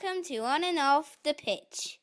[0.00, 2.00] to On and Off the Pitch.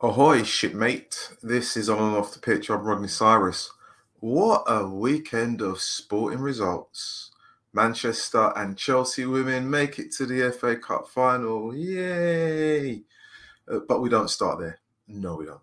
[0.00, 1.32] Ahoy, shipmate.
[1.42, 2.70] This is On and Off the Pitch.
[2.70, 3.72] I'm Rodney Cyrus.
[4.20, 7.32] What a weekend of sporting results.
[7.72, 11.74] Manchester and Chelsea women make it to the FA Cup final.
[11.74, 13.02] Yay!
[13.68, 14.78] Uh, but we don't start there.
[15.08, 15.60] No, we don't.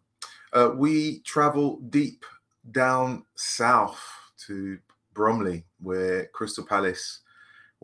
[0.51, 2.25] Uh, we travel deep
[2.71, 4.03] down south
[4.47, 4.79] to
[5.13, 7.21] Bromley, where Crystal Palace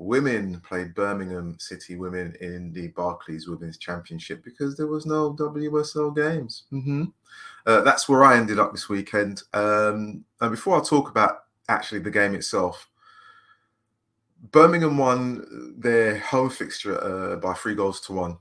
[0.01, 6.15] women played Birmingham City women in the Barclays Women's Championship because there was no WSL
[6.15, 6.63] games.
[6.71, 7.03] Mm-hmm.
[7.65, 9.43] Uh, that's where I ended up this weekend.
[9.53, 12.89] Um, and before I talk about actually the game itself,
[14.51, 18.39] Birmingham won their home fixture uh, by three goals to one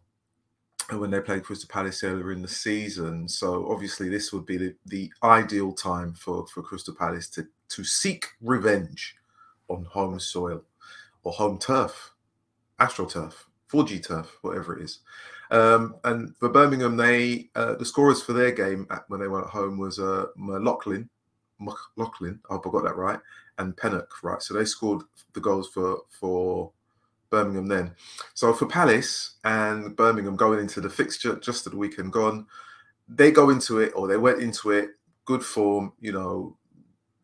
[0.92, 3.28] when they played Crystal Palace earlier in the season.
[3.28, 7.84] So obviously, this would be the, the ideal time for, for Crystal Palace to to
[7.84, 9.14] seek revenge
[9.68, 10.64] on home soil
[11.22, 12.14] or home turf,
[12.80, 13.34] AstroTurf,
[13.70, 15.00] 4G turf, whatever it is.
[15.50, 19.46] Um, and for Birmingham, they uh, the scorers for their game at, when they went
[19.46, 21.08] at home was uh, McLaughlin,
[21.58, 23.18] McLaughlin, I hope I got that right,
[23.58, 24.40] and Pennock, right?
[24.40, 26.72] So they scored the goals for for
[27.30, 27.94] Birmingham then.
[28.34, 32.46] So for Palace and Birmingham going into the fixture just at the weekend gone,
[33.08, 34.90] they go into it or they went into it
[35.24, 36.56] good form, you know,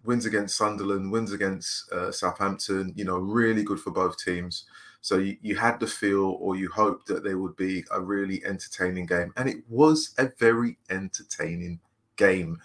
[0.06, 4.64] wins against Sunderland, wins against uh, Southampton, you know, really good for both teams.
[5.00, 8.44] So you, you had the feel or you hoped that there would be a really
[8.44, 9.32] entertaining game.
[9.36, 11.80] And it was a very entertaining
[12.16, 12.58] game.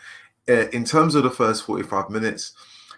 [0.49, 2.53] Uh, in terms of the first 45 minutes,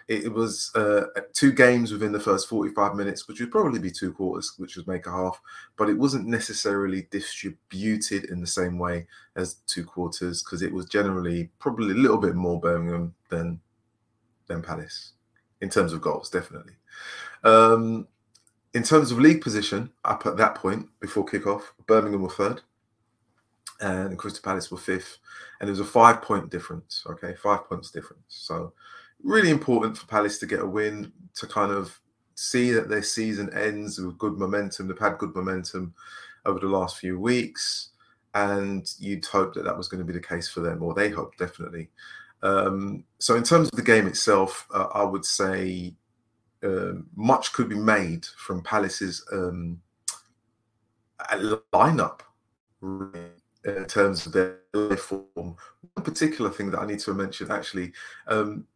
[0.08, 4.12] it, was uh, two games within the first 45 minutes, which would probably be two
[4.12, 5.40] quarters, which would make a half,
[5.76, 9.06] but it wasn't necessarily distributed in the same way
[9.36, 13.60] as two quarters because it was generally probably a little bit more Birmingham than
[14.46, 15.12] than Palace
[15.60, 16.74] in terms of goals, definitely.
[17.42, 18.06] Um,
[18.74, 22.60] in terms of league position, up at that point before kickoff, Birmingham were third
[23.80, 25.18] and Crystal Palace were fifth.
[25.60, 28.22] And there was a five point difference, okay, five points difference.
[28.28, 28.72] So,
[29.22, 31.98] really important for Palace to get a win to kind of
[32.34, 34.88] see that their season ends with good momentum.
[34.88, 35.94] They've had good momentum
[36.44, 37.90] over the last few weeks.
[38.34, 41.08] And you'd hope that that was going to be the case for them, or they
[41.08, 41.90] hope definitely.
[42.42, 45.94] Um, so, in terms of the game itself, uh, I would say
[46.62, 49.80] uh, much could be made from Palace's um,
[51.72, 52.20] lineup
[52.82, 55.26] in terms of their form.
[55.34, 57.92] One particular thing that I need to mention, actually,
[58.28, 58.66] um,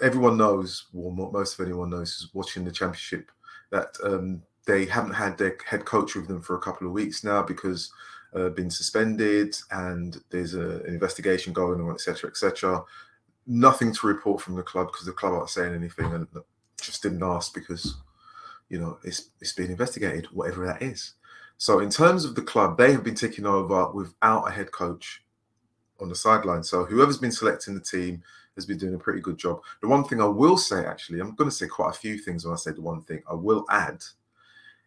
[0.00, 3.30] everyone knows, well, most of anyone knows, is watching the championship
[3.70, 7.24] that um, they haven't had their head coach with them for a couple of weeks
[7.24, 7.92] now because
[8.34, 12.82] uh, been suspended and there's a, an investigation going on, etc., etc.
[13.46, 16.26] Nothing to report from the club because the club aren't saying anything and
[16.80, 17.96] just didn't ask because
[18.68, 21.14] you know it's it's being investigated, whatever that is.
[21.58, 25.22] So in terms of the club, they have been taking over without a head coach
[26.00, 26.64] on the sideline.
[26.64, 28.22] So whoever's been selecting the team
[28.56, 29.60] has been doing a pretty good job.
[29.80, 32.44] The one thing I will say, actually, I'm going to say quite a few things
[32.44, 34.02] when I say the one thing I will add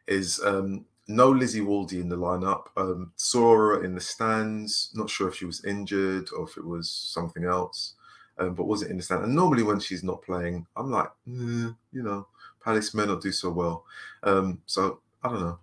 [0.08, 2.68] is um, no Lizzie Waldie in the lineup.
[2.78, 4.92] Um, her in the stands.
[4.94, 7.94] Not sure if she was injured or if it was something else,
[8.38, 9.24] um, but wasn't in the stand.
[9.24, 12.28] And normally when she's not playing, I'm like, eh, you know,
[12.64, 13.86] Palace may not do so well.
[14.24, 15.60] Um, so I don't know.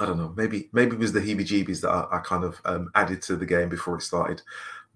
[0.00, 0.32] I don't know.
[0.36, 3.46] Maybe maybe it was the heebie-jeebies that I, I kind of um, added to the
[3.46, 4.42] game before it started.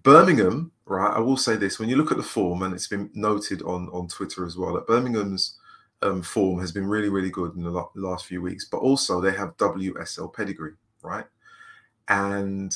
[0.03, 1.13] Birmingham, right?
[1.13, 3.89] I will say this: when you look at the form, and it's been noted on
[3.89, 5.59] on Twitter as well, that Birmingham's
[6.01, 8.65] um, form has been really, really good in the last few weeks.
[8.65, 11.25] But also, they have WSL pedigree, right?
[12.07, 12.75] And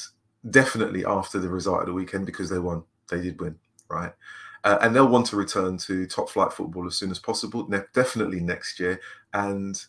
[0.49, 3.57] definitely after the result of the weekend, because they won, they did win,
[3.89, 4.13] right?
[4.63, 7.81] Uh, and they'll want to return to top flight football as soon as possible, ne-
[7.93, 8.99] definitely next year.
[9.33, 9.81] And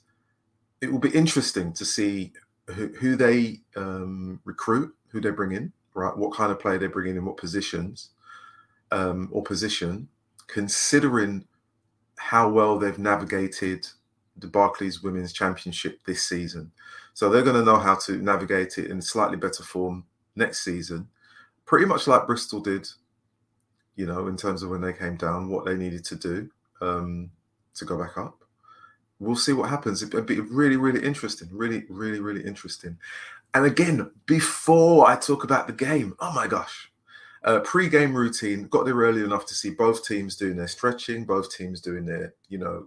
[0.81, 2.33] it will be interesting to see
[2.69, 6.17] who, who they um, recruit, who they bring in, right?
[6.17, 8.11] What kind of player they bring in, in what positions
[8.91, 10.09] um, or position,
[10.47, 11.47] considering
[12.23, 13.85] how well they've navigated
[14.37, 16.71] the Barclays Women's Championship this season.
[17.15, 20.05] So they're going to know how to navigate it in slightly better form
[20.37, 21.09] next season,
[21.67, 22.89] pretty much like Bristol did,
[23.97, 26.49] you know, in terms of when they came down, what they needed to do
[26.81, 27.29] um,
[27.75, 28.39] to go back up.
[29.19, 30.03] We'll see what happens.
[30.03, 31.49] It'll be really, really interesting.
[31.51, 32.97] Really, really, really interesting.
[33.55, 36.92] And again, before I talk about the game, oh my gosh,
[37.45, 41.55] uh, pre-game routine got there early enough to see both teams doing their stretching, both
[41.55, 42.87] teams doing their, you know,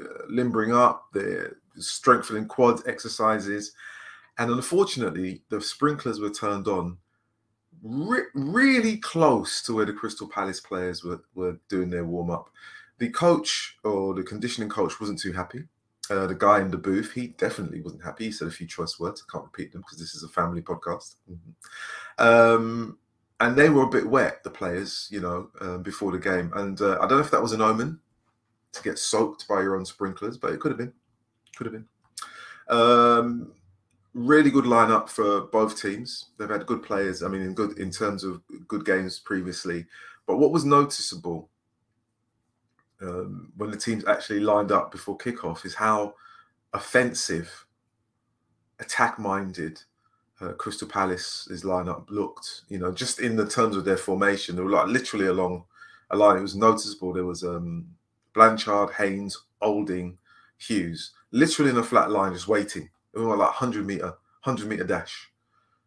[0.00, 3.72] uh, limbering up, their strengthening quad exercises,
[4.38, 6.96] and unfortunately, the sprinklers were turned on
[7.82, 12.50] re- really close to where the Crystal Palace players were were doing their warm up.
[12.98, 15.64] The coach or the conditioning coach wasn't too happy.
[16.10, 18.26] uh, the guy in the booth, he definitely wasn't happy.
[18.26, 19.24] He said a few choice words.
[19.26, 21.14] I can't repeat them because this is a family podcast.
[21.30, 22.24] Mm-hmm.
[22.26, 22.98] Um,
[23.40, 26.52] and they were a bit wet, the players, you know, um, before the game.
[26.54, 27.98] And uh, I don't know if that was an omen
[28.72, 30.92] to get soaked by your own sprinklers, but it could have been.
[31.56, 31.86] Could have been.
[32.68, 33.52] Um,
[34.14, 36.26] really good lineup for both teams.
[36.38, 37.22] They've had good players.
[37.22, 39.86] I mean, in good in terms of good games previously.
[40.26, 41.48] But what was noticeable
[43.00, 46.14] um, when the teams actually lined up before kickoff is how
[46.74, 47.66] offensive,
[48.78, 49.82] attack-minded
[50.40, 52.62] uh, Crystal Palace's lineup looked.
[52.68, 55.64] You know, just in the terms of their formation, they were like literally along
[56.10, 56.38] a line.
[56.38, 57.12] It was noticeable.
[57.12, 57.86] There was um,
[58.34, 60.18] Blanchard, Haynes, Olding,
[60.58, 62.88] Hughes, literally in a flat line, just waiting.
[63.14, 65.30] It was like hundred meter, hundred meter dash,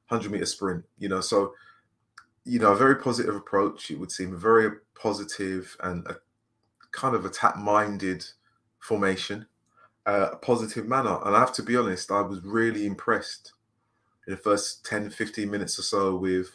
[0.05, 0.83] hundred meter sprint.
[0.97, 1.53] You know, so
[2.45, 3.89] you know, a very positive approach.
[3.89, 6.17] It would seem a very positive and a
[6.91, 8.25] kind of attack-minded
[8.79, 9.47] formation,
[10.05, 11.17] uh, a positive manner.
[11.25, 13.53] And I have to be honest, I was really impressed
[14.27, 16.51] in the first 10, 15 minutes or so with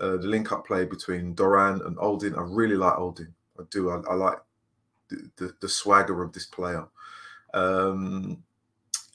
[0.00, 2.34] uh, the link-up play between Doran and Olding.
[2.36, 3.34] I really like Olding.
[3.58, 3.90] I do.
[3.90, 4.38] I, I like
[5.08, 6.86] the, the, the, swagger of this player.
[7.52, 8.42] Um,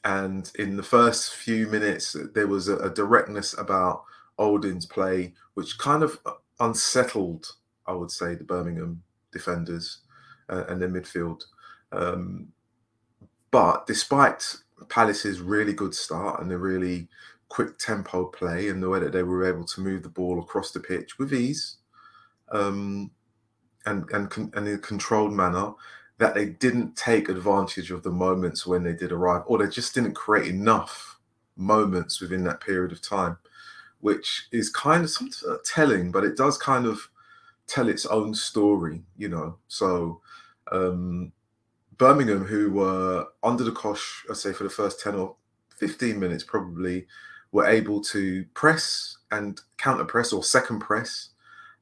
[0.03, 4.03] and in the first few minutes, there was a, a directness about
[4.37, 6.19] Olding's play, which kind of
[6.59, 7.47] unsettled,
[7.87, 9.01] I would say, the Birmingham
[9.31, 9.99] defenders
[10.49, 11.43] uh, and their midfield.
[11.91, 12.49] Um,
[13.51, 14.57] but despite
[14.89, 17.07] Palace's really good start and the really
[17.55, 20.71] quick tempo play and the way that they were able to move the ball across
[20.71, 21.77] the pitch with ease
[22.51, 23.09] um,
[23.85, 25.71] and, and, and in a controlled manner,
[26.17, 29.95] that they didn't take advantage of the moments when they did arrive, or they just
[29.95, 31.17] didn't create enough
[31.55, 33.37] moments within that period of time,
[34.01, 37.09] which is kind of something telling, but it does kind of
[37.67, 39.57] tell its own story, you know.
[39.69, 40.19] So
[40.73, 41.31] um,
[41.97, 45.37] Birmingham, who were under the cosh, I'd say for the first 10 or
[45.77, 47.07] 15 minutes, probably
[47.55, 51.29] were able to press and counter press or second press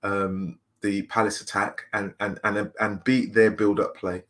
[0.04, 4.24] um, the Palace attack and and and and beat their build up play.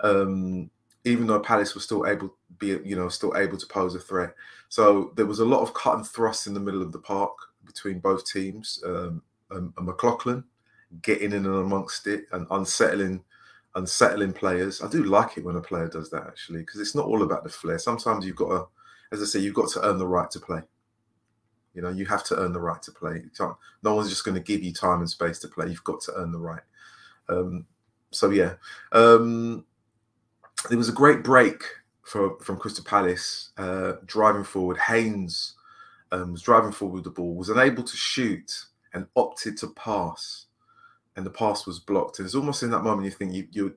[0.00, 0.70] Um,
[1.04, 4.32] even though Palace was still able be you know still able to pose a threat.
[4.68, 7.34] So there was a lot of cut and thrust in the middle of the park
[7.64, 8.80] between both teams.
[8.86, 10.44] Um, and, and McLaughlin
[11.02, 13.24] getting in and amongst it and unsettling
[13.74, 14.82] unsettling players.
[14.82, 17.42] I do like it when a player does that actually, because it's not all about
[17.42, 17.78] the flair.
[17.78, 18.66] Sometimes you've got to,
[19.12, 20.62] as I say, you've got to earn the right to play.
[21.76, 23.22] You know, you have to earn the right to play.
[23.82, 25.68] no one's just going to give you time and space to play.
[25.68, 26.62] You've got to earn the right.
[27.28, 27.66] Um,
[28.10, 28.54] so yeah,
[28.92, 29.64] um,
[30.68, 31.62] there was a great break
[32.02, 34.78] for, from Crystal Palace uh, driving forward.
[34.78, 35.54] Haynes
[36.10, 38.64] um, was driving forward with the ball, was unable to shoot,
[38.94, 40.46] and opted to pass
[41.16, 42.18] and the pass was blocked.
[42.18, 43.74] And it's almost in that moment you think you you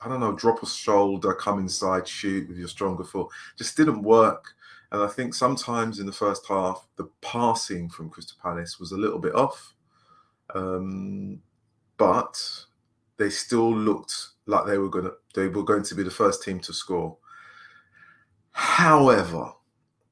[0.00, 3.28] I don't know, drop a shoulder, come inside, shoot with your stronger foot.
[3.56, 4.54] Just didn't work.
[4.90, 8.96] And I think sometimes in the first half, the passing from Crystal Palace was a
[8.96, 9.74] little bit off.
[10.54, 11.42] Um,
[11.98, 12.40] but
[13.18, 16.58] they still looked like they were gonna they were going to be the first team
[16.60, 17.18] to score.
[18.52, 19.52] However,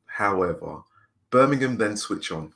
[0.04, 0.82] however,
[1.30, 2.52] Birmingham then switch on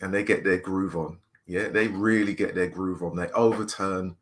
[0.00, 1.18] and they get their groove on.
[1.46, 3.16] Yeah, they really get their groove on.
[3.16, 4.16] They overturn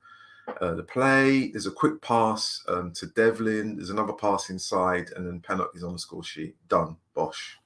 [0.60, 1.48] uh, the play.
[1.48, 3.76] There's a quick pass um, to Devlin.
[3.76, 6.56] There's another pass inside, and then Pennock is on the score sheet.
[6.68, 6.96] Done.
[7.14, 7.58] Bosh.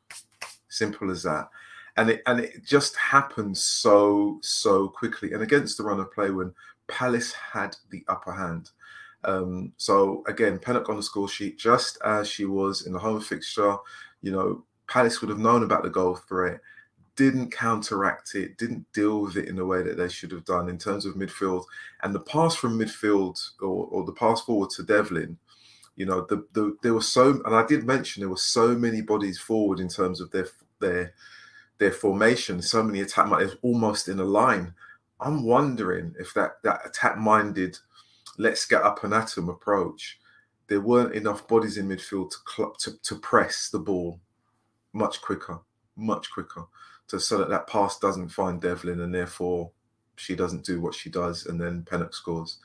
[0.69, 1.49] Simple as that.
[1.97, 5.33] And it and it just happened so so quickly.
[5.33, 6.53] And against the run of play when
[6.89, 8.71] Palace had the upper hand.
[9.25, 13.21] Um, so again, Pennock on the score sheet, just as she was in the home
[13.21, 13.77] fixture.
[14.23, 16.61] You know, Palace would have known about the goal threat
[17.17, 20.69] didn't counteract it, didn't deal with it in the way that they should have done
[20.69, 21.65] in terms of midfield.
[22.03, 25.37] And the pass from midfield or, or the pass forward to Devlin,
[25.97, 29.01] you know, the, the there were so and I did mention there were so many
[29.01, 30.49] bodies forward in terms of their
[30.81, 31.15] their
[31.79, 34.75] their formation, so many attack minded almost in a line.
[35.21, 37.79] I'm wondering if that that attack minded,
[38.39, 40.19] let's get up and at them approach,
[40.67, 44.21] there weren't enough bodies in midfield to, cl- to to press the ball
[44.93, 45.61] much quicker,
[45.97, 46.65] much quicker
[47.15, 49.71] to so that that pass doesn't find Devlin and therefore
[50.17, 52.59] she doesn't do what she does and then Pennock scores.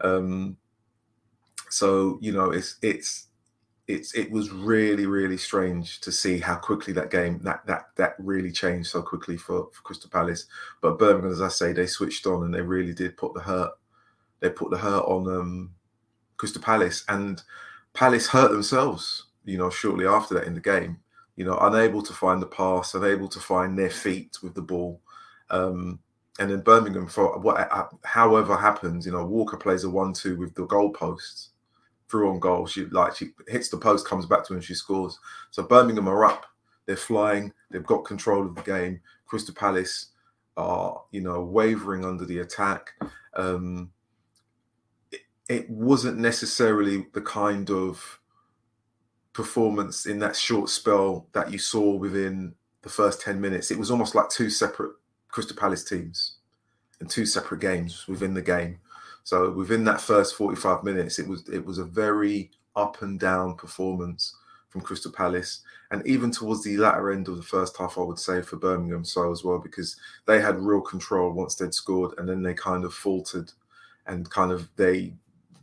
[0.00, 0.56] Um,
[1.70, 3.28] so you know it's it's
[3.88, 8.14] it's it was really really strange to see how quickly that game that that that
[8.18, 10.46] really changed so quickly for, for Crystal Palace.
[10.80, 13.72] But Birmingham, as I say, they switched on and they really did put the hurt.
[14.40, 15.70] They put the hurt on um,
[16.36, 17.42] Crystal Palace and
[17.94, 19.26] Palace hurt themselves.
[19.44, 20.98] You know, shortly after that in the game
[21.36, 25.00] you know, unable to find the pass, unable to find their feet with the ball.
[25.50, 25.98] Um,
[26.38, 27.68] and then Birmingham, for what,
[28.04, 31.48] however happens, you know, Walker plays a one-two with the goalposts
[32.08, 32.66] through on goal.
[32.66, 35.18] She like she hits the post, comes back to and she scores.
[35.50, 36.46] So Birmingham are up.
[36.86, 37.52] They're flying.
[37.70, 39.00] They've got control of the game.
[39.26, 40.08] Crystal Palace
[40.56, 42.90] are, you know, wavering under the attack.
[43.34, 43.90] Um,
[45.10, 48.20] it, it wasn't necessarily the kind of
[49.32, 53.70] performance in that short spell that you saw within the first 10 minutes.
[53.70, 54.92] It was almost like two separate
[55.28, 56.36] Crystal Palace teams
[57.00, 58.78] and two separate games within the game.
[59.24, 63.56] So within that first 45 minutes, it was it was a very up and down
[63.56, 64.36] performance
[64.68, 65.62] from Crystal Palace.
[65.90, 69.04] And even towards the latter end of the first half, I would say for Birmingham
[69.04, 69.96] so as well, because
[70.26, 73.52] they had real control once they'd scored and then they kind of faltered
[74.06, 75.14] and kind of they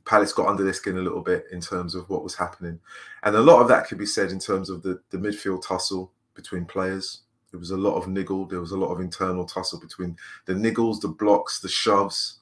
[0.09, 2.79] Palace got under their skin a little bit in terms of what was happening.
[3.21, 6.11] And a lot of that could be said in terms of the, the midfield tussle
[6.33, 7.21] between players.
[7.51, 10.53] There was a lot of niggle, there was a lot of internal tussle between the
[10.53, 12.39] niggles, the blocks, the shoves,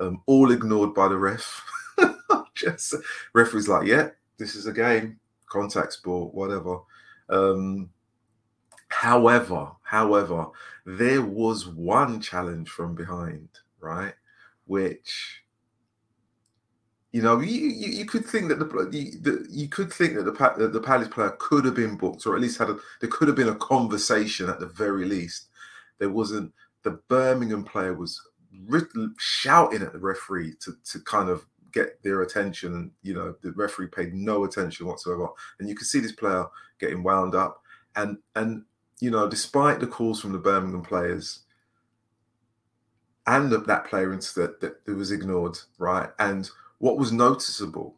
[0.00, 1.64] um, all ignored by the ref.
[2.56, 2.96] Just
[3.32, 6.78] referee's like, yeah, this is a game, contact sport, whatever.
[7.28, 7.90] Um,
[8.88, 10.46] however, however,
[10.84, 14.14] there was one challenge from behind, right,
[14.66, 15.43] which
[17.14, 20.66] you know, you, you, you, could think that the, the you could think that the
[20.66, 23.36] the Palace player could have been booked, or at least had a there could have
[23.36, 25.46] been a conversation at the very least.
[25.98, 26.52] There wasn't.
[26.82, 28.20] The Birmingham player was
[29.16, 33.52] shouting at the referee to to kind of get their attention, and you know the
[33.52, 35.28] referee paid no attention whatsoever.
[35.60, 36.46] And you could see this player
[36.80, 37.62] getting wound up,
[37.94, 38.64] and and
[38.98, 41.44] you know despite the calls from the Birmingham players,
[43.28, 46.50] and that, player that, that was ignored, right, and
[46.84, 47.96] what was noticeable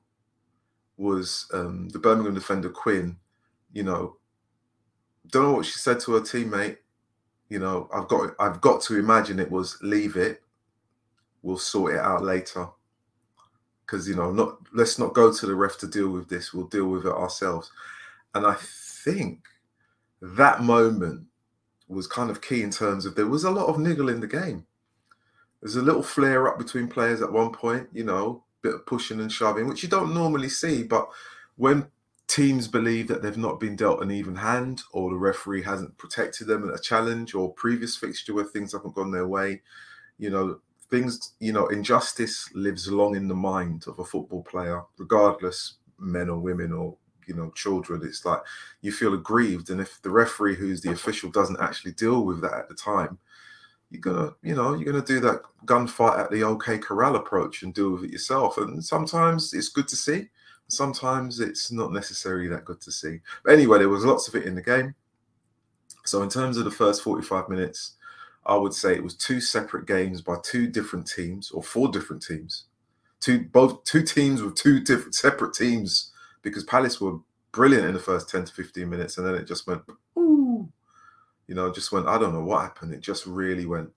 [0.96, 3.16] was um, the Birmingham defender Quinn.
[3.72, 4.16] You know,
[5.32, 6.76] don't know what she said to her teammate.
[7.48, 10.40] You know, I've got I've got to imagine it was leave it.
[11.42, 12.68] We'll sort it out later.
[13.84, 16.54] Because you know, not let's not go to the ref to deal with this.
[16.54, 17.72] We'll deal with it ourselves.
[18.36, 19.46] And I think
[20.22, 21.26] that moment
[21.88, 24.28] was kind of key in terms of there was a lot of niggle in the
[24.28, 24.64] game.
[25.60, 29.20] There's a little flare up between players at one point, you know, bit of pushing
[29.20, 30.82] and shoving, which you don't normally see.
[30.82, 31.08] But
[31.56, 31.86] when
[32.26, 36.46] teams believe that they've not been dealt an even hand or the referee hasn't protected
[36.46, 39.62] them in a challenge or previous fixture where things haven't gone their way,
[40.18, 44.82] you know, things, you know, injustice lives long in the mind of a football player,
[44.98, 46.96] regardless men or women or
[47.26, 48.40] you know children it's like
[48.82, 52.54] you feel aggrieved and if the referee who's the official doesn't actually deal with that
[52.54, 53.18] at the time
[53.90, 57.74] you're gonna, you know, you're gonna do that gunfight at the OK Corral approach and
[57.74, 58.58] deal with it yourself.
[58.58, 60.28] And sometimes it's good to see,
[60.68, 63.20] sometimes it's not necessarily that good to see.
[63.44, 64.94] But anyway, there was lots of it in the game.
[66.04, 67.94] So in terms of the first 45 minutes,
[68.44, 72.22] I would say it was two separate games by two different teams or four different
[72.22, 72.64] teams.
[73.20, 76.12] Two both two teams with two different separate teams
[76.42, 77.18] because Palace were
[77.50, 79.82] brilliant in the first 10 to 15 minutes and then it just went
[81.46, 82.92] you know, just went, I don't know what happened.
[82.92, 83.90] It just really went.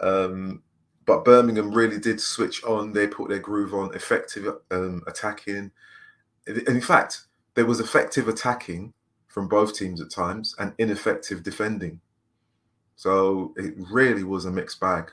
[0.00, 0.62] Um,
[1.06, 2.92] but Birmingham really did switch on.
[2.92, 5.70] They put their groove on, effective um, attacking.
[6.46, 7.22] And in fact,
[7.54, 8.92] there was effective attacking
[9.26, 12.00] from both teams at times and ineffective defending.
[12.96, 15.10] So it really was a mixed bag.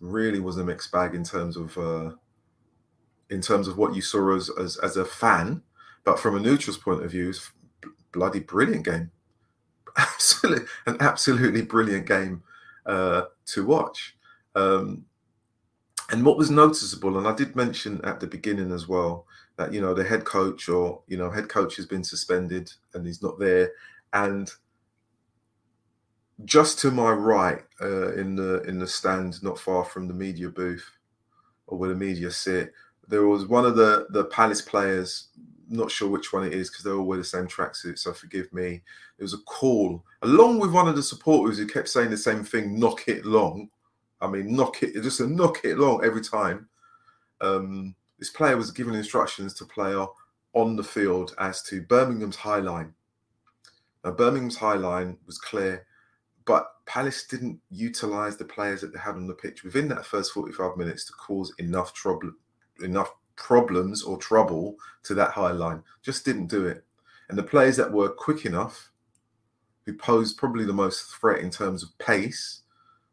[0.00, 2.12] Really was a mixed bag in terms of uh,
[3.30, 5.62] in terms of what you saw as, as as a fan,
[6.04, 7.50] but from a neutral's point of view, it's
[8.12, 9.10] bloody brilliant game
[9.96, 12.42] absolutely an absolutely brilliant game
[12.86, 14.16] uh, to watch.
[14.54, 15.04] Um,
[16.10, 19.80] and what was noticeable, and I did mention at the beginning as well, that you
[19.80, 23.38] know the head coach or you know head coach has been suspended and he's not
[23.38, 23.70] there,
[24.12, 24.50] and
[26.44, 30.48] just to my right uh, in the in the stand, not far from the media
[30.48, 30.90] booth
[31.66, 32.72] or where the media sit,
[33.08, 35.28] there was one of the the Palace players
[35.72, 38.52] not sure which one it is because they all wear the same tracksuit, so forgive
[38.52, 38.82] me.
[39.18, 42.44] It was a call along with one of the supporters who kept saying the same
[42.44, 43.70] thing, knock it long.
[44.20, 46.68] I mean, knock it, just a knock it long every time.
[47.40, 50.06] Um, this player was given instructions to player
[50.54, 52.94] on the field as to Birmingham's high line.
[54.04, 55.86] Now, Birmingham's high line was clear,
[56.44, 60.32] but Palace didn't utilize the players that they had on the pitch within that first
[60.32, 62.32] 45 minutes to cause enough trouble,
[62.80, 65.82] enough problems or trouble to that high line.
[66.02, 66.84] Just didn't do it.
[67.28, 68.90] And the players that were quick enough,
[69.84, 72.62] who posed probably the most threat in terms of pace,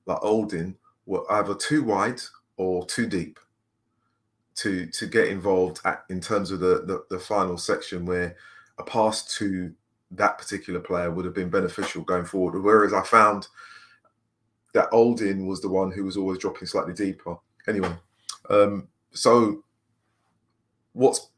[0.06, 2.22] like Oldin, were either too wide
[2.58, 3.40] or too deep
[4.56, 8.36] to to get involved at, in terms of the, the the final section where
[8.78, 9.74] a pass to
[10.12, 12.62] that particular player would have been beneficial going forward.
[12.62, 13.48] Whereas I found
[14.74, 17.38] that Oldin was the one who was always dropping slightly deeper.
[17.68, 17.94] Anyway,
[18.50, 19.64] um, so
[20.94, 21.30] what's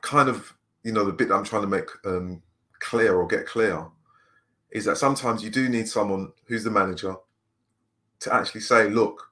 [0.00, 2.42] kind of you know the bit I'm trying to make um,
[2.78, 3.86] clear or get clear
[4.70, 7.14] is that sometimes you do need someone who's the manager
[8.20, 9.30] to actually say, look,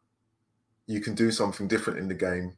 [0.87, 2.57] you can do something different in the game,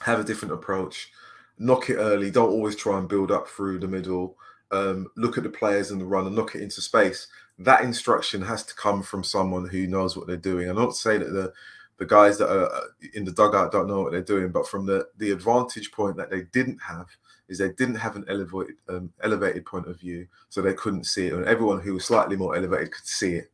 [0.00, 1.12] have a different approach,
[1.58, 2.30] knock it early.
[2.30, 4.36] Don't always try and build up through the middle.
[4.72, 7.28] Um, look at the players in the run and knock it into space.
[7.58, 10.68] That instruction has to come from someone who knows what they're doing.
[10.68, 11.52] I'm not saying that the
[11.98, 12.80] the guys that are uh,
[13.14, 16.30] in the dugout don't know what they're doing, but from the the advantage point that
[16.30, 17.06] they didn't have
[17.48, 21.26] is they didn't have an elevated um, elevated point of view, so they couldn't see
[21.26, 21.32] it.
[21.32, 23.50] And everyone who was slightly more elevated could see it,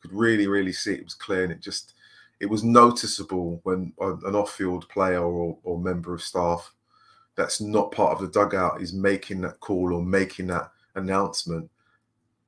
[0.00, 1.00] could really really see it.
[1.00, 1.94] It was clear, and it just
[2.40, 6.70] it was noticeable when an off-field player or, or member of staff
[7.34, 11.70] that's not part of the dugout is making that call or making that announcement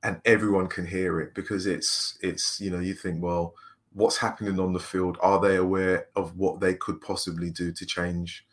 [0.03, 3.53] and everyone can hear it because it's it's you know you think well
[3.93, 7.85] what's happening on the field are they aware of what they could possibly do to
[7.85, 8.45] change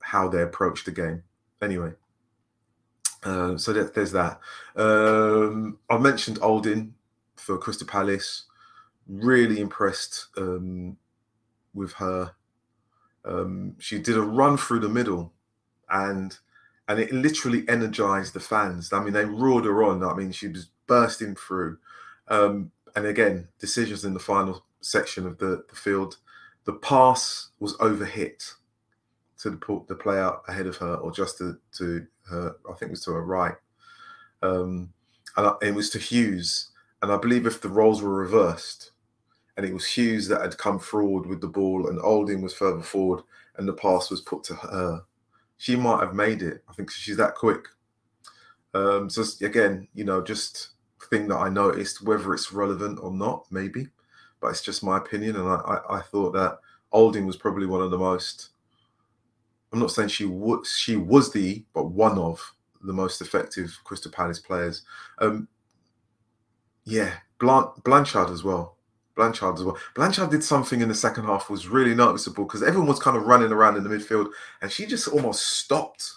[0.00, 1.22] how they approach the game
[1.62, 1.90] anyway
[3.24, 4.38] uh, so that, there's that
[4.76, 6.90] um, i mentioned oldin
[7.36, 8.46] for crystal palace
[9.06, 10.96] really impressed um,
[11.74, 12.32] with her
[13.24, 15.32] um, she did a run through the middle
[15.90, 16.38] and
[16.88, 18.92] and it literally energized the fans.
[18.92, 20.04] I mean, they roared her on.
[20.04, 21.78] I mean, she was bursting through.
[22.28, 26.18] Um, and again, decisions in the final section of the, the field.
[26.64, 28.54] The pass was overhit
[29.38, 32.90] to the, the player ahead of her, or just to, to her, I think it
[32.90, 33.56] was to her right.
[34.42, 34.92] Um,
[35.36, 36.70] and it was to Hughes.
[37.02, 38.92] And I believe if the roles were reversed,
[39.56, 42.82] and it was Hughes that had come forward with the ball, and Olding was further
[42.82, 43.22] forward,
[43.56, 45.02] and the pass was put to her
[45.58, 46.62] she might have made it.
[46.68, 47.66] I think she's that quick.
[48.74, 50.70] Um, so again, you know, just
[51.10, 53.88] thing that I noticed, whether it's relevant or not, maybe,
[54.40, 55.36] but it's just my opinion.
[55.36, 56.58] And I, I, I thought that
[56.92, 58.50] Olding was probably one of the most.
[59.72, 62.40] I'm not saying she was she was the, but one of
[62.82, 64.82] the most effective Crystal Palace players.
[65.18, 65.48] Um,
[66.84, 68.76] yeah, Blanchard as well.
[69.16, 69.78] Blanchard as well.
[69.94, 73.26] Blanchard did something in the second half was really noticeable because everyone was kind of
[73.26, 76.12] running around in the midfield and she just almost stopped.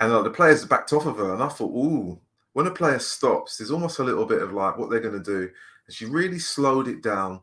[0.00, 1.34] And like, the players backed off of her.
[1.34, 2.20] And I thought, ooh,
[2.52, 5.22] when a player stops, there's almost a little bit of like what they're going to
[5.22, 5.50] do.
[5.88, 7.40] And she really slowed it down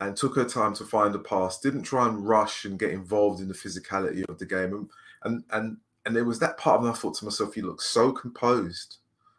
[0.00, 3.40] and took her time to find a pass, didn't try and rush and get involved
[3.40, 4.72] in the physicality of the game.
[4.72, 4.88] And
[5.24, 5.76] and and,
[6.06, 8.98] and there was that part of me I thought to myself, you look so composed.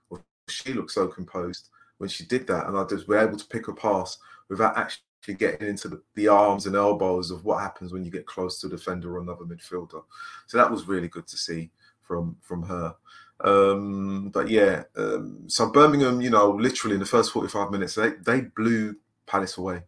[0.09, 3.47] Or she looked so composed when she did that, and I just were able to
[3.47, 4.17] pick a pass
[4.49, 8.25] without actually getting into the, the, arms and elbows of what happens when you get
[8.25, 10.03] close to a defender or another midfielder.
[10.47, 12.95] So that was really good to see from from her.
[13.41, 18.09] Um, but yeah, um, so Birmingham, you know, literally in the first 45 minutes, they,
[18.25, 19.83] they blew Palace away.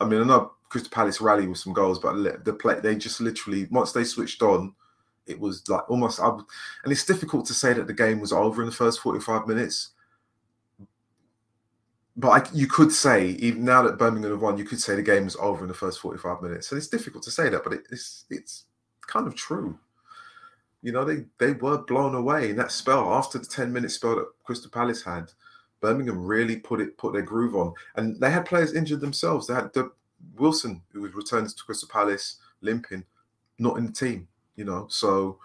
[0.00, 3.20] I mean, I know Crystal Palace rally with some goals, but the play they just
[3.20, 4.74] literally once they switched on,
[5.26, 6.20] it was like almost.
[6.20, 9.46] I, and it's difficult to say that the game was over in the first 45
[9.46, 9.90] minutes
[12.16, 15.02] but I, you could say, even now that Birmingham have won, you could say the
[15.02, 16.66] game was over in the first 45 minutes.
[16.66, 18.64] So it's difficult to say that, but it, it's it's
[19.06, 19.78] kind of true.
[20.82, 24.16] You know, they they were blown away in that spell after the 10 minute spell
[24.16, 25.32] that Crystal Palace had.
[25.80, 29.46] Birmingham really put it put their groove on, and they had players injured themselves.
[29.46, 29.92] They had the
[30.36, 33.04] Wilson, who was returning to Crystal Palace, limping,
[33.58, 34.28] not in the team.
[34.56, 35.38] You know, so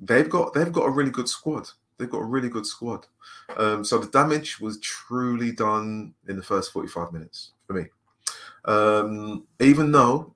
[0.00, 1.68] they've got they've got a really good squad
[2.02, 3.06] they've got a really good squad.
[3.56, 7.84] Um, so the damage was truly done in the first 45 minutes for me.
[8.64, 10.34] Um, even though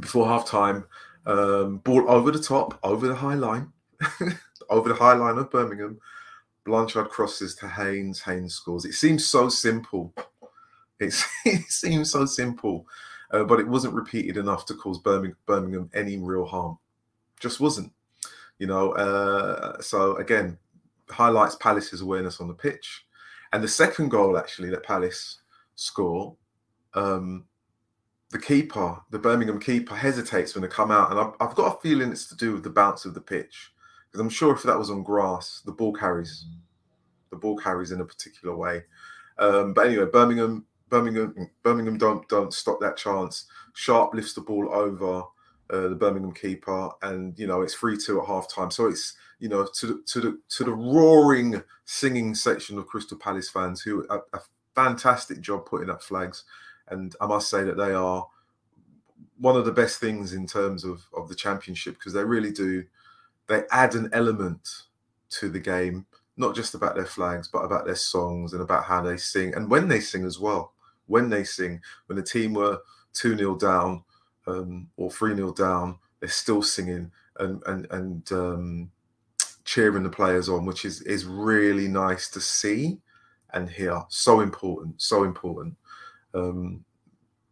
[0.00, 0.84] before half time,
[1.30, 3.72] um, ball over the top, over the high line,
[4.70, 5.98] over the high line of Birmingham,
[6.64, 8.84] Blanchard crosses to Haynes, Haynes scores.
[8.84, 10.12] It seems so simple.
[10.98, 11.14] It,
[11.44, 12.86] it seems so simple,
[13.30, 16.78] uh, but it wasn't repeated enough to cause Birmingham, Birmingham any real harm.
[17.38, 17.92] Just wasn't.
[18.58, 20.58] You know, uh, so again,
[21.08, 23.06] highlights Palace's awareness on the pitch.
[23.52, 25.40] And the second goal, actually, that Palace
[25.76, 26.36] score,
[26.94, 27.46] um,
[28.30, 31.10] the keeper, the Birmingham keeper, hesitates when they come out.
[31.10, 33.72] And I've, I've, got a feeling it's to do with the bounce of the pitch.
[34.06, 36.46] Because I'm sure if that was on grass, the ball carries.
[37.30, 38.84] The ball carries in a particular way.
[39.38, 43.46] Um, but anyway, Birmingham, Birmingham, Birmingham don't don't stop that chance.
[43.74, 45.22] Sharpe lifts the ball over
[45.70, 48.70] uh, the Birmingham keeper, and you know it's three two at half time.
[48.70, 53.16] So it's you know to the, to the to the roaring singing section of Crystal
[53.16, 54.40] Palace fans who a, a
[54.74, 56.44] fantastic job putting up flags,
[56.90, 58.26] and I must say that they are
[59.38, 62.84] one of the best things in terms of of the championship because they really do
[63.46, 64.68] they add an element
[65.30, 69.02] to the game not just about their flags but about their songs and about how
[69.02, 70.72] they sing and when they sing as well
[71.06, 72.78] when they sing when the team were
[73.14, 74.02] 2 0 down
[74.46, 78.90] um, or 3 0 down, they're still singing and and and um,
[79.64, 82.98] cheering the players on, which is is really nice to see
[83.52, 84.02] and hear.
[84.08, 85.76] So important, so important.
[86.34, 86.84] Um,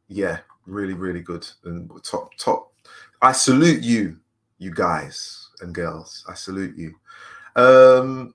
[0.09, 2.73] yeah, really, really good and top top.
[3.21, 4.19] I salute you,
[4.59, 6.25] you guys and girls.
[6.29, 6.95] I salute you.
[7.57, 8.35] Um,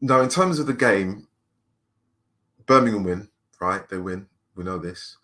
[0.00, 1.26] now, in terms of the game,
[2.66, 3.28] Birmingham win,
[3.60, 3.86] right?
[3.88, 4.26] They win.
[4.54, 5.16] We know this.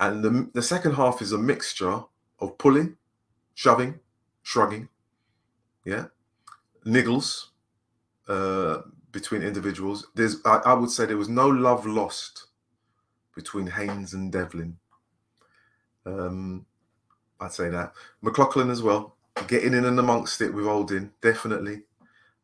[0.00, 2.02] And the, the second half is a mixture
[2.40, 2.96] of pulling,
[3.54, 3.98] shoving,
[4.42, 4.88] shrugging,
[5.84, 6.06] yeah,
[6.86, 7.46] niggles
[8.28, 8.78] uh,
[9.10, 10.06] between individuals.
[10.14, 12.47] There's, I, I would say, there was no love lost
[13.38, 14.76] between Haynes and Devlin.
[16.04, 16.66] Um,
[17.40, 19.14] I'd say that McLaughlin as well,
[19.46, 21.82] getting in and amongst it with Olding, definitely,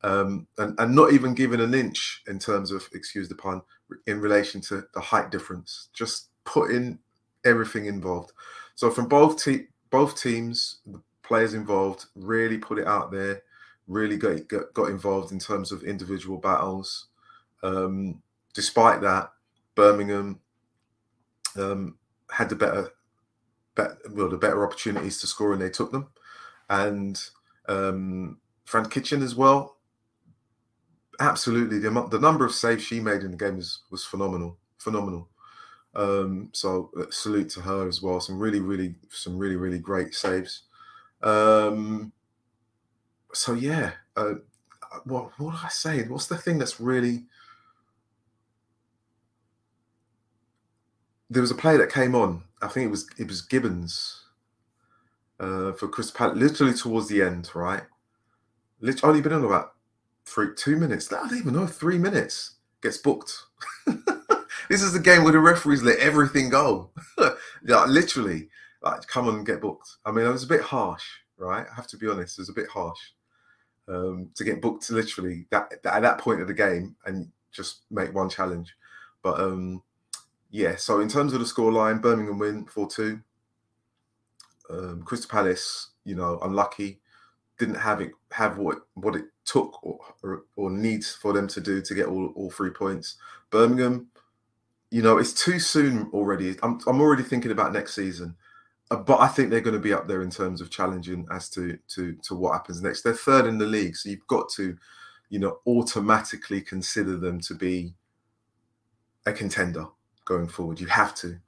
[0.04, 3.60] um, and and not even giving an inch in terms of, excuse the pun,
[4.06, 5.88] in relation to the height difference.
[5.92, 7.00] Just putting
[7.44, 8.32] everything involved.
[8.76, 13.42] So from both te- both teams, the players involved really put it out there,
[13.88, 17.08] really got got, got involved in terms of individual battles.
[17.64, 19.32] Um, despite that,
[19.74, 20.38] Birmingham
[21.56, 21.96] um,
[22.30, 22.90] had the better,
[24.10, 26.08] well, the better opportunities to score, and they took them.
[26.70, 27.20] And
[27.68, 29.78] um, Fran Kitchen as well.
[31.20, 35.28] Absolutely, the the number of saves she made in the game was was phenomenal, phenomenal.
[35.94, 38.20] Um, so uh, salute to her as well.
[38.20, 40.62] Some really, really, some really, really great saves.
[41.22, 42.12] Um,
[43.32, 44.34] so yeah, uh,
[45.04, 46.02] what what did I say?
[46.02, 47.24] What's the thing that's really?
[51.30, 52.44] There was a player that came on.
[52.62, 54.24] I think it was it was Gibbons
[55.40, 57.82] uh, for Chris Palace, literally towards the end, right?
[58.80, 59.74] Literally only been on about
[60.26, 61.12] three, two minutes.
[61.12, 63.32] I don't even know, three minutes gets booked.
[64.68, 66.90] this is the game where the referees let everything go.
[67.64, 68.48] yeah, literally,
[68.82, 69.88] like come on and get booked.
[70.04, 71.04] I mean, it was a bit harsh,
[71.38, 71.66] right?
[71.70, 73.00] I have to be honest, it was a bit harsh
[73.88, 77.82] um, to get booked literally that, that, at that point of the game and just
[77.90, 78.74] make one challenge.
[79.22, 79.82] But um,
[80.54, 83.20] yeah, so in terms of the scoreline, Birmingham win 4 2.
[84.70, 87.00] Um, Crystal Palace, you know, unlucky,
[87.58, 91.60] didn't have it have what what it took or, or, or needs for them to
[91.60, 93.16] do to get all, all three points.
[93.50, 94.06] Birmingham,
[94.92, 96.56] you know, it's too soon already.
[96.62, 98.36] I'm, I'm already thinking about next season.
[98.92, 101.48] Uh, but I think they're going to be up there in terms of challenging as
[101.50, 103.02] to to to what happens next.
[103.02, 104.76] They're third in the league, so you've got to,
[105.30, 107.94] you know, automatically consider them to be
[109.26, 109.86] a contender
[110.24, 110.80] going forward.
[110.80, 111.38] You have to.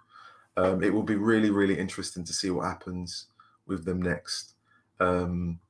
[0.57, 3.27] Um, it will be really, really interesting to see what happens
[3.67, 4.55] with them next.
[5.01, 5.61] Um,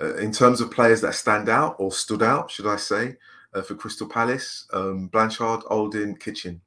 [0.00, 3.16] uh, in terms of players that stand out or stood out, should I say,
[3.54, 6.60] uh, for Crystal Palace, um, Blanchard, Olding, Kitchen.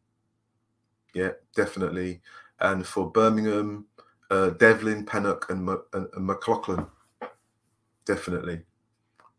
[1.14, 2.22] Yeah, definitely.
[2.60, 3.86] And for Birmingham,
[4.30, 6.86] uh, Devlin, Pennock, and, and, and McLaughlin.
[8.06, 8.62] Definitely.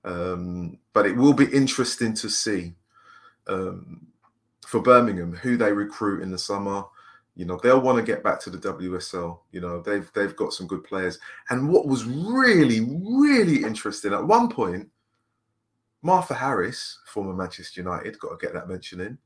[0.05, 2.75] Um, but it will be interesting to see
[3.47, 4.07] um,
[4.67, 6.85] for Birmingham who they recruit in the summer.
[7.37, 9.39] You know, they'll want to get back to the WSL.
[9.51, 11.19] You know, they've they've got some good players.
[11.51, 14.89] And what was really, really interesting at one point,
[16.03, 19.19] Martha Harris, former Manchester United, got to get that mention in,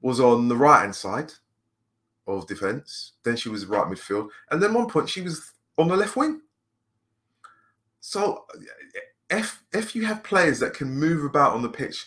[0.00, 1.32] was on the right hand side
[2.26, 3.12] of defence.
[3.24, 6.40] Then she was right midfield, and then one point she was on the left wing.
[8.00, 8.44] So,
[9.30, 12.06] if if you have players that can move about on the pitch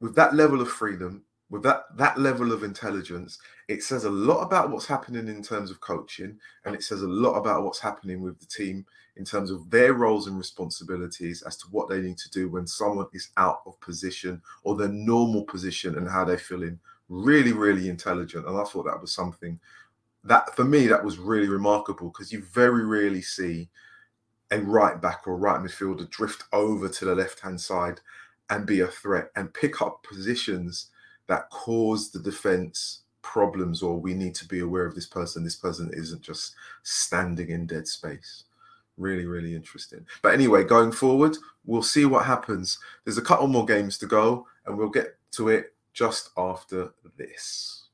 [0.00, 4.42] with that level of freedom, with that that level of intelligence, it says a lot
[4.42, 8.22] about what's happening in terms of coaching, and it says a lot about what's happening
[8.22, 8.86] with the team
[9.16, 12.66] in terms of their roles and responsibilities as to what they need to do when
[12.66, 17.88] someone is out of position or their normal position and how they're feeling really, really
[17.88, 18.46] intelligent.
[18.46, 19.58] And I thought that was something
[20.22, 23.68] that for me that was really remarkable because you very rarely see
[24.50, 28.00] a right back or right midfielder drift over to the left hand side
[28.50, 30.90] and be a threat and pick up positions
[31.30, 35.56] that caused the defense problems or we need to be aware of this person this
[35.56, 38.44] person isn't just standing in dead space
[38.98, 43.64] really really interesting but anyway going forward we'll see what happens there's a couple more
[43.64, 47.88] games to go and we'll get to it just after this.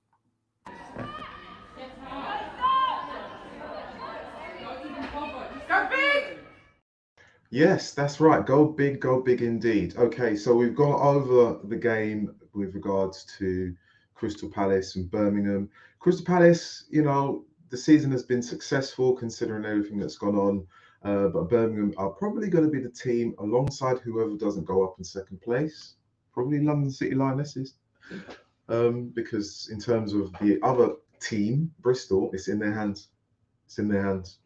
[7.50, 8.44] Yes, that's right.
[8.44, 9.96] Go big, go big indeed.
[9.96, 13.74] Okay, so we've gone over the game with regards to
[14.14, 15.68] Crystal Palace and Birmingham.
[16.00, 20.66] Crystal Palace, you know, the season has been successful considering everything that's gone on.
[21.02, 24.94] Uh, but Birmingham are probably going to be the team alongside whoever doesn't go up
[24.98, 25.94] in second place.
[26.32, 27.74] Probably London City Lionesses
[28.68, 33.08] um, because in terms of the other team, Bristol, it's in their hands.
[33.66, 34.38] It's in their hands.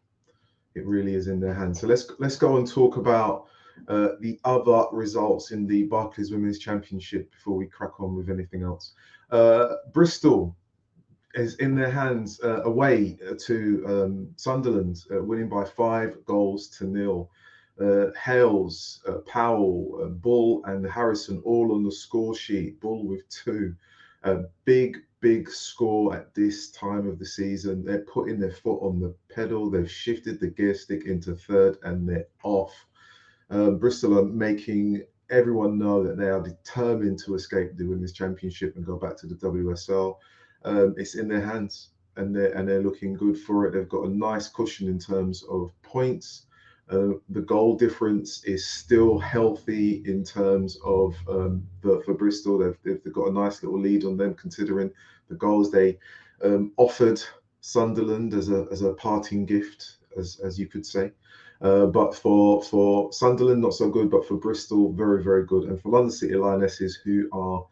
[0.75, 1.81] It really is in their hands.
[1.81, 3.47] So let's let's go and talk about
[3.87, 8.63] uh, the other results in the Barclays Women's Championship before we crack on with anything
[8.63, 8.93] else.
[9.31, 10.55] Uh, Bristol
[11.33, 16.85] is in their hands uh, away to um, Sunderland, uh, winning by five goals to
[16.85, 17.29] nil.
[17.79, 22.79] Uh, Hayles, Powell, Bull, and Harrison all on the score sheet.
[22.79, 23.73] Bull with two.
[24.23, 27.83] A big, big score at this time of the season.
[27.83, 29.71] They're putting their foot on the pedal.
[29.71, 32.73] They've shifted the gear stick into third and they're off.
[33.51, 38.75] Um, Bristol are making everyone know that they are determined to escape the Women's Championship
[38.75, 40.17] and go back to the WSL.
[40.63, 43.73] Um, it's in their hands and they're, and they're looking good for it.
[43.73, 46.45] They've got a nice cushion in terms of points.
[46.89, 52.57] Uh, the goal difference is still healthy in terms of um, the, for Bristol.
[52.57, 54.91] They've, they've, got a nice little lead on them considering
[55.29, 55.97] the goals they
[56.43, 57.21] um, offered
[57.61, 61.11] Sunderland as a as a parting gift, as as you could say.
[61.61, 64.09] Uh, but for for Sunderland, not so good.
[64.09, 65.65] But for Bristol, very very good.
[65.65, 67.65] And for London City Lionesses, who are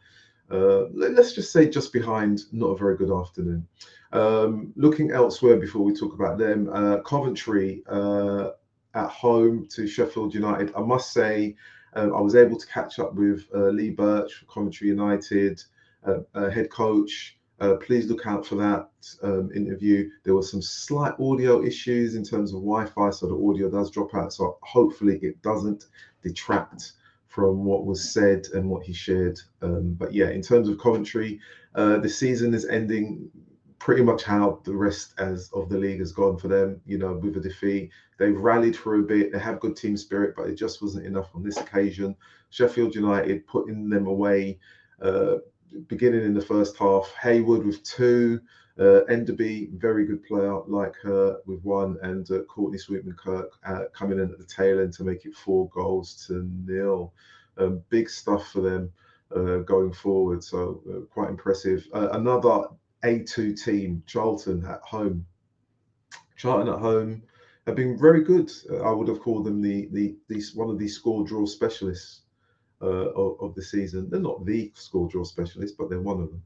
[0.51, 3.67] uh, let's just say just behind, not a very good afternoon.
[4.11, 8.49] Um, looking elsewhere before we talk about them, uh, Coventry uh,
[8.95, 10.71] at home to Sheffield United.
[10.75, 11.55] I must say,
[11.93, 15.61] um, I was able to catch up with uh, Lee Birch, Coventry United
[16.33, 17.38] head coach.
[17.59, 18.89] Uh, please look out for that
[19.23, 20.09] um, interview.
[20.23, 24.15] There were some slight audio issues in terms of Wi-Fi, so the audio does drop
[24.15, 24.33] out.
[24.33, 25.87] So hopefully it doesn't
[26.23, 26.93] detract
[27.27, 29.39] from what was said and what he shared.
[29.61, 31.39] Um, but yeah, in terms of Coventry,
[31.75, 33.29] uh, the season is ending
[33.77, 36.81] pretty much how the rest as of the league has gone for them.
[36.85, 39.31] You know, with a defeat, they've rallied for a bit.
[39.31, 42.15] They have good team spirit, but it just wasn't enough on this occasion.
[42.49, 44.59] Sheffield United putting them away.
[45.01, 45.37] Uh,
[45.87, 48.41] beginning in the first half, Haywood with two,
[48.79, 53.85] uh, Enderby, very good player like her with one, and uh, Courtney Sweetman Kirk uh,
[53.93, 57.13] coming in at the tail end to make it four goals to nil.
[57.57, 58.91] Um, big stuff for them
[59.35, 61.85] uh, going forward, so uh, quite impressive.
[61.93, 62.67] Uh, another
[63.03, 65.25] A2 team, Charlton at home.
[66.37, 67.21] Charlton at home
[67.67, 68.49] have been very good.
[68.81, 72.28] I would have called them the the, the one of the score draw specialists uh,
[72.81, 74.09] of, of, the season.
[74.09, 76.43] They're not the score draw specialists, but they're one of them.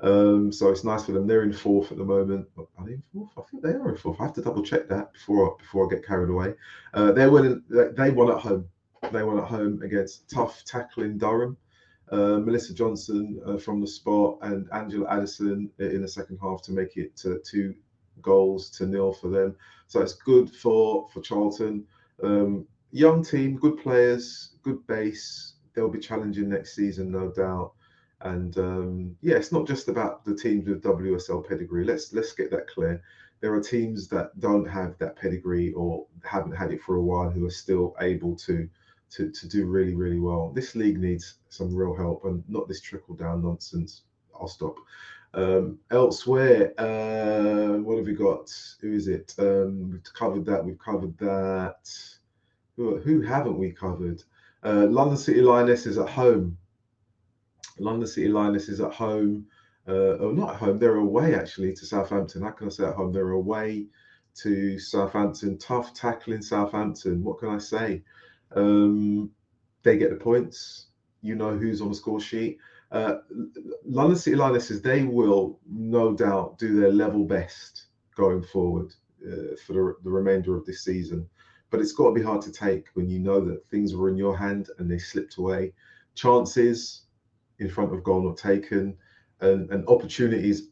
[0.00, 1.26] Um, so it's nice for them.
[1.26, 2.46] They're in fourth at the moment.
[2.56, 3.30] Are they in fourth?
[3.38, 4.20] I think they are in fourth.
[4.20, 6.54] I have to double check that before before I get carried away.
[6.92, 7.62] Uh, they won.
[7.68, 8.68] They won at home.
[9.12, 11.56] They won at home against tough tackling Durham.
[12.10, 16.72] Uh, Melissa Johnson uh, from the spot and Angela Addison in the second half to
[16.72, 17.74] make it to two
[18.20, 19.56] goals to nil for them.
[19.86, 21.86] So it's good for for Charlton.
[22.22, 27.72] Um, young team, good players, good base they'll be challenging next season, no doubt.
[28.20, 31.84] And um, yeah, it's not just about the teams with WSL pedigree.
[31.84, 33.02] Let's let's get that clear.
[33.40, 37.28] There are teams that don't have that pedigree or haven't had it for a while
[37.30, 38.68] who are still able to
[39.10, 40.50] to to do really really well.
[40.54, 44.02] This league needs some real help and not this trickle down nonsense.
[44.34, 44.76] I'll stop.
[45.34, 48.52] Um, elsewhere, uh, what have we got?
[48.80, 49.34] Who is it?
[49.38, 50.64] Um, we've covered that.
[50.64, 51.90] We've covered that.
[52.76, 54.22] Who, who haven't we covered?
[54.64, 56.56] Uh, London City Lionesses at home.
[57.78, 59.46] London City Lionesses at home.
[59.86, 60.78] Uh, oh, not at home.
[60.78, 62.42] They're away actually to Southampton.
[62.42, 63.12] How can I say at home?
[63.12, 63.86] They're away
[64.36, 65.58] to Southampton.
[65.58, 67.22] Tough tackling Southampton.
[67.22, 68.02] What can I say?
[68.56, 69.30] Um,
[69.82, 70.86] they get the points.
[71.20, 72.58] You know who's on the score sheet.
[72.90, 73.16] Uh,
[73.84, 78.94] London City Lionesses, they will no doubt do their level best going forward
[79.26, 81.28] uh, for the, the remainder of this season
[81.74, 84.16] but it's got to be hard to take when you know that things were in
[84.16, 85.72] your hand and they slipped away.
[86.14, 87.06] Chances
[87.58, 88.96] in front of goal not taken,
[89.40, 90.68] and, and opportunities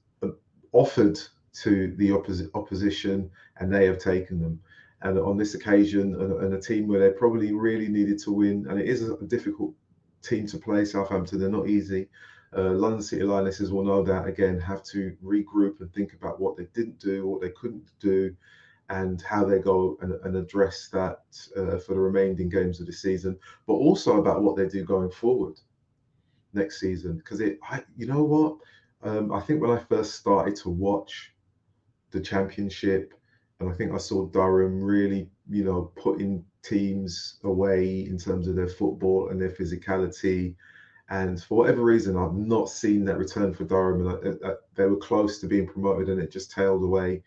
[0.71, 1.19] offered
[1.55, 2.13] to the
[2.55, 4.61] opposition, and they have taken them.
[5.01, 8.79] And on this occasion, and, a team where they probably really needed to win, and
[8.79, 9.75] it is a difficult
[10.23, 10.85] team to play.
[10.85, 12.09] Southampton, they're not easy.
[12.57, 16.57] Uh, London City Lionesses will know that again have to regroup and think about what
[16.57, 18.37] they didn't do, what they couldn't do,
[18.93, 21.21] and how they go and, and address that
[21.57, 25.11] uh, for the remaining games of the season, but also about what they do going
[25.11, 25.59] forward
[26.53, 27.17] next season.
[27.17, 28.57] Because it, I, you know what,
[29.03, 31.33] um, I think when I first started to watch
[32.11, 33.15] the championship,
[33.61, 38.57] and I think I saw Durham really, you know, putting teams away in terms of
[38.57, 40.55] their football and their physicality.
[41.09, 44.85] And for whatever reason, I've not seen that return for Durham, and I, I, they
[44.85, 47.23] were close to being promoted, and it just tailed away.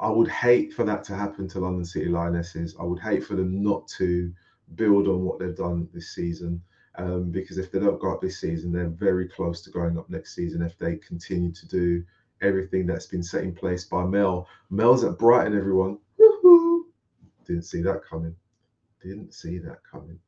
[0.00, 2.76] I would hate for that to happen to London City Lionesses.
[2.78, 4.32] I would hate for them not to
[4.74, 6.62] build on what they've done this season.
[6.96, 10.08] Um, because if they don't go up this season, they're very close to going up
[10.08, 12.04] next season if they continue to do
[12.40, 14.46] everything that's been set in place by Mel.
[14.70, 15.98] Mel's at Brighton, everyone.
[16.18, 16.86] Woo-hoo!
[17.44, 18.34] didn't see that coming.
[19.02, 20.18] Didn't see that coming.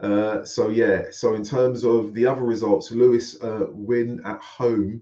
[0.00, 5.00] Uh, so yeah, so in terms of the other results, Lewes uh, win at home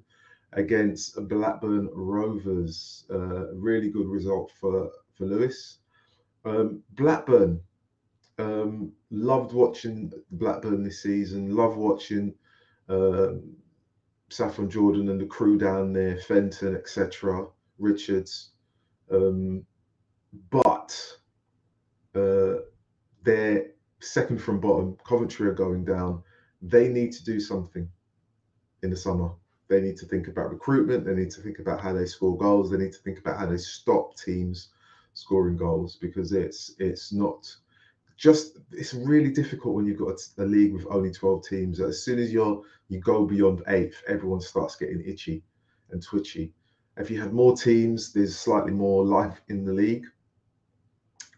[0.54, 3.04] against Blackburn Rovers.
[3.10, 5.78] Uh, really good result for for Lewes.
[6.44, 7.60] Um, Blackburn
[8.38, 11.54] um, loved watching Blackburn this season.
[11.54, 12.34] Love watching
[12.88, 13.54] um,
[14.30, 17.46] Saffron Jordan and the crew down there, Fenton, etc.
[17.78, 18.50] Richards,
[19.10, 19.64] um,
[20.50, 21.16] but
[22.14, 22.54] uh,
[23.22, 23.66] they're
[24.00, 24.96] second from bottom.
[25.06, 26.22] Coventry are going down.
[26.62, 27.88] They need to do something
[28.82, 29.30] in the summer.
[29.68, 31.04] They need to think about recruitment.
[31.04, 32.70] They need to think about how they score goals.
[32.70, 34.68] They need to think about how they stop teams
[35.14, 37.54] scoring goals because it's it's not
[38.16, 42.02] just it's really difficult when you've got a, a, league with only 12 teams as
[42.02, 45.42] soon as you're you go beyond eighth everyone starts getting itchy
[45.90, 46.52] and twitchy
[46.96, 50.06] if you have more teams there's slightly more life in the league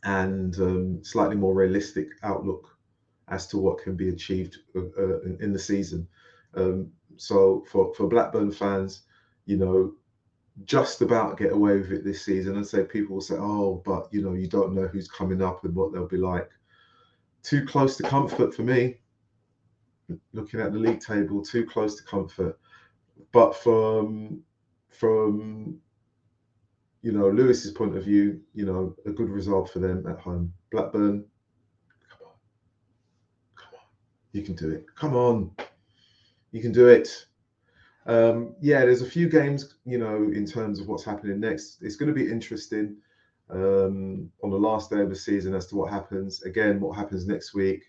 [0.04, 2.78] and um, slightly more realistic outlook
[3.28, 6.06] as to what can be achieved uh, uh in, in, the season
[6.54, 9.02] um, so for for blackburn fans
[9.46, 9.92] you know
[10.64, 14.09] just about get away with it this season and say people will say oh but
[14.12, 16.50] you know you don't know who's coming up and what they'll be like
[17.46, 18.96] too close to comfort for me.
[20.33, 22.59] Looking at the league table, too close to comfort.
[23.33, 24.42] But from
[24.90, 25.79] from
[27.02, 30.52] you know Lewes's point of view, you know a good result for them at home.
[30.72, 31.24] Blackburn,
[32.11, 32.35] come on,
[33.57, 33.87] come on,
[34.33, 34.87] you can do it.
[34.96, 35.50] Come on,
[36.52, 37.26] you can do it.
[38.06, 41.78] Um, yeah, there's a few games, you know, in terms of what's happening next.
[41.82, 42.96] It's going to be interesting
[43.50, 46.42] um, on the last day of the season as to what happens.
[46.42, 47.85] Again, what happens next week.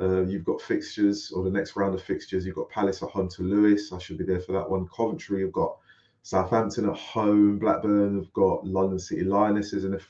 [0.00, 2.46] Uh, you've got fixtures or the next round of fixtures.
[2.46, 3.92] You've got Palace at home to Lewes.
[3.92, 4.86] I should be there for that one.
[4.94, 5.76] Coventry, you've got
[6.22, 7.58] Southampton at home.
[7.58, 9.84] Blackburn have got London City Lionesses.
[9.84, 10.06] And if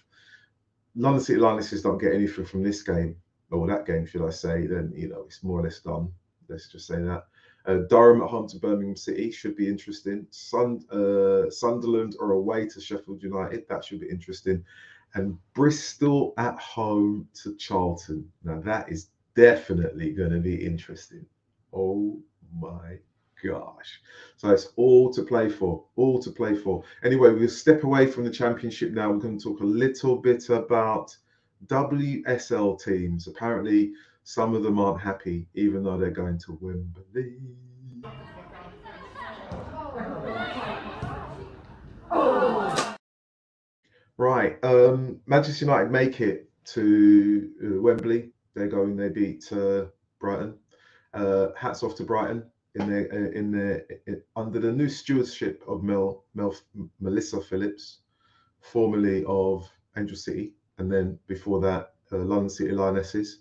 [0.94, 3.16] London City Lionesses don't get anything from this game,
[3.51, 6.12] or that game, should I say, then you know it's more or less done.
[6.48, 7.24] Let's just say that.
[7.68, 10.26] Uh, Durham at home to Birmingham City should be interesting.
[10.31, 13.68] Sun, uh, Sunderland are away to Sheffield United.
[13.68, 14.64] That should be interesting.
[15.14, 18.26] And Bristol at home to Charlton.
[18.42, 21.26] Now, that is definitely going to be interesting.
[21.74, 22.18] Oh
[22.59, 22.96] my
[23.44, 24.00] gosh.
[24.38, 26.83] So it's all to play for, all to play for.
[27.04, 29.11] Anyway, we'll step away from the championship now.
[29.11, 31.14] We're going to talk a little bit about
[31.66, 33.28] WSL teams.
[33.28, 33.92] Apparently,
[34.29, 37.38] some of them aren't happy, even though they're going to Wembley.
[44.19, 48.29] Right, um, Manchester United make it to uh, Wembley.
[48.53, 48.99] They're going.
[48.99, 49.87] They beat uh,
[50.21, 50.59] Brighton.
[51.14, 55.64] Uh, hats off to Brighton in their uh, in their in, under the new stewardship
[55.67, 56.55] of Mel, Mel
[57.01, 58.01] Melissa Phillips,
[58.61, 63.41] formerly of Angel City, and then before that uh, London City Lionesses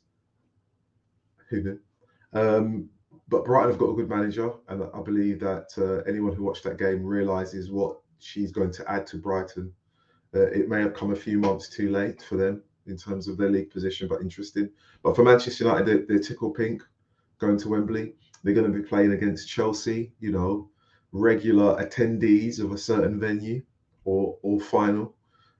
[1.49, 1.79] who knew?
[2.33, 2.89] Um,
[3.29, 6.63] but Brighton have got a good manager, and I believe that uh, anyone who watched
[6.63, 9.73] that game realizes what she's going to add to Brighton.
[10.33, 13.38] Uh, it may have come a few months too late for them in terms of
[13.38, 14.69] their league position, but interesting.
[15.03, 16.81] But for Manchester United, they're, they're tickle pink
[17.38, 18.13] going to Wembley.
[18.43, 20.69] They're going to be playing against Chelsea, you know,
[21.12, 23.62] regular attendees of a certain venue
[24.05, 25.15] or or final.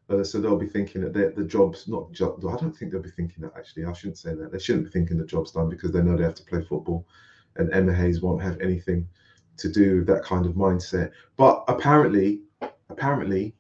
[0.10, 2.32] Uh, so they'll be thinking that the job's not just.
[2.40, 3.86] I don't think they'll be thinking that actually.
[3.86, 4.52] I shouldn't say that.
[4.52, 7.06] They shouldn't be thinking the job's done because they know they have to play football,
[7.58, 9.08] and Emma Hayes won't have anything
[9.58, 11.12] to do with that kind of mindset.
[11.36, 12.42] But apparently,
[12.90, 13.54] apparently,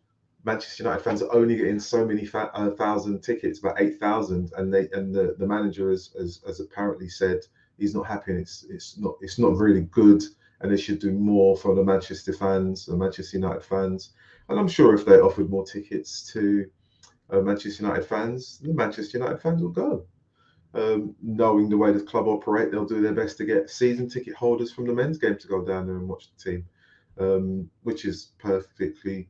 [0.46, 4.54] Manchester United fans are only getting so many fa- uh, thousand tickets, about eight thousand,
[4.56, 7.40] and they and the, the manager has, has, has apparently said
[7.78, 10.24] he's not happy and it's it's not it's not really good,
[10.62, 14.14] and they should do more for the Manchester fans, the Manchester United fans
[14.50, 16.66] and I'm sure if they offered more tickets to
[17.30, 20.06] uh, Manchester United fans, the Manchester United fans will go.
[20.74, 24.36] Um, knowing the way the club operate, they'll do their best to get season ticket
[24.36, 26.66] holders from the men's game to go down there and watch the team,
[27.20, 29.30] um, which is perfectly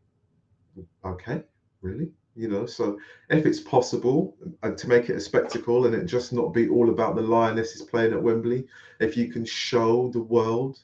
[1.05, 1.43] okay,
[1.81, 2.11] really.
[2.35, 2.99] You know, so
[3.31, 6.69] if it's possible and uh, to make it a spectacle and it just not be
[6.69, 8.67] all about the Lionesses playing at Wembley,
[8.99, 10.81] if you can show the world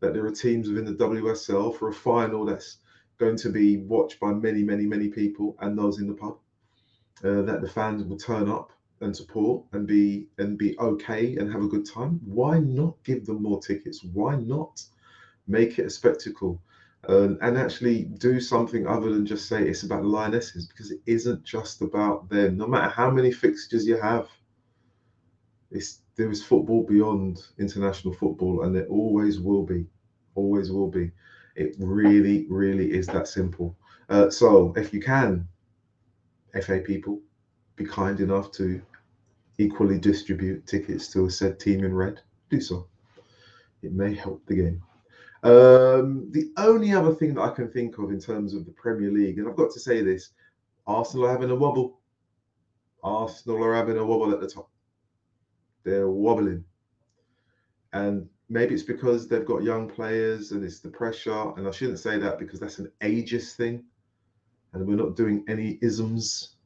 [0.00, 2.78] that there are teams within the WSL for a final that's
[3.18, 6.38] going to be watched by many, many, many people and those in the pub.
[7.24, 8.70] Uh, that the fans will turn up
[9.00, 12.20] and support and be and be okay and have a good time.
[12.24, 14.04] Why not give them more tickets?
[14.04, 14.82] Why not
[15.48, 16.60] make it a spectacle
[17.08, 21.00] uh, and actually do something other than just say it's about the lionesses because it
[21.06, 22.56] isn't just about them.
[22.56, 24.28] No matter how many fixtures you have,
[25.70, 29.86] it's there is football beyond international football, and there always will be,
[30.34, 31.12] always will be.
[31.54, 33.76] It really, really is that simple.
[34.08, 35.46] Uh, so if you can,
[36.60, 37.20] FA people,
[37.76, 38.82] be kind enough to
[39.58, 42.88] equally distribute tickets to a said team in red, do so.
[43.82, 44.82] It may help the game.
[45.44, 49.12] Um, the only other thing that I can think of in terms of the Premier
[49.12, 50.30] League, and I've got to say this
[50.84, 52.00] Arsenal are having a wobble.
[53.04, 54.68] Arsenal are having a wobble at the top.
[55.88, 56.64] They're wobbling.
[57.92, 61.52] And maybe it's because they've got young players and it's the pressure.
[61.56, 63.84] And I shouldn't say that because that's an ageist thing.
[64.72, 66.56] And we're not doing any isms.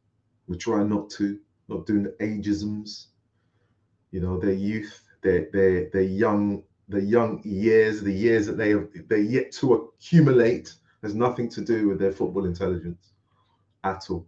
[0.49, 3.07] We're trying not to, not doing the ageisms.
[4.11, 8.71] You know, their youth, their their their young, the young years, the years that they
[8.71, 13.13] have they're yet to accumulate has nothing to do with their football intelligence
[13.85, 14.27] at all.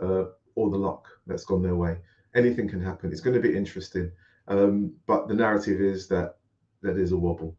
[0.00, 0.24] Uh,
[0.54, 1.96] or the luck that's gone their way.
[2.34, 3.10] Anything can happen.
[3.10, 4.12] It's going to be interesting.
[4.48, 6.36] Um, but the narrative is that
[6.82, 7.56] that is a wobble,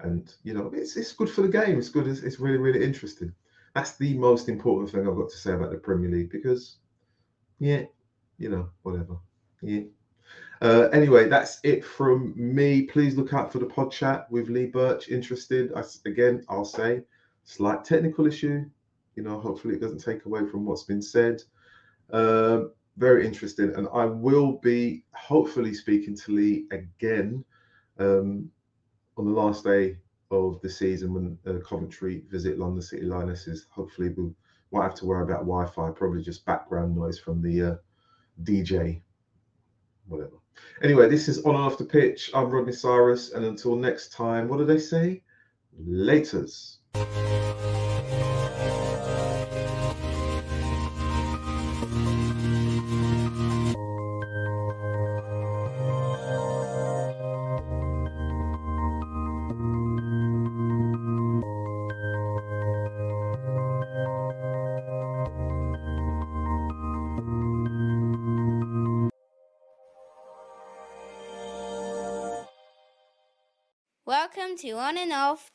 [0.00, 1.78] and you know it's it's good for the game.
[1.78, 2.06] It's good.
[2.06, 3.32] It's, it's really really interesting.
[3.74, 6.76] That's the most important thing I've got to say about the Premier League because,
[7.58, 7.82] yeah,
[8.38, 9.16] you know whatever.
[9.62, 9.82] Yeah.
[10.62, 12.82] Uh, anyway, that's it from me.
[12.82, 15.08] Please look out for the pod chat with Lee Birch.
[15.08, 15.72] Interested?
[15.74, 17.02] I, again, I'll say
[17.42, 18.64] slight technical issue.
[19.16, 21.42] You know, hopefully it doesn't take away from what's been said.
[22.12, 23.74] Um, very interesting.
[23.74, 27.44] And I will be hopefully speaking to Lee again
[27.98, 28.50] um,
[29.16, 29.98] on the last day
[30.30, 33.66] of the season when uh, Coventry visit London City Lionesses.
[33.70, 34.30] Hopefully, we
[34.70, 37.74] won't have to worry about Wi Fi, probably just background noise from the uh,
[38.42, 39.00] DJ,
[40.06, 40.36] whatever.
[40.82, 42.30] Anyway, this is On and Off the Pitch.
[42.34, 43.32] I'm Rodney Cyrus.
[43.32, 45.22] And until next time, what do they say?
[45.80, 46.76] Laters.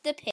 [0.02, 0.29] The Pitch.